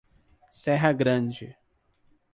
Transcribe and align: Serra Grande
Serra 0.49 0.91
Grande 0.93 1.55